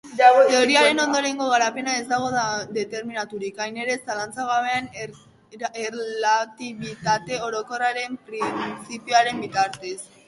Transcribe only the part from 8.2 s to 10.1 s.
printzipioaren bitartez.